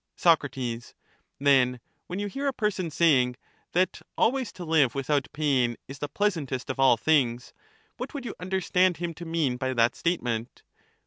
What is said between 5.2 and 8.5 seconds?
pain is the pleasantest of all things, what would you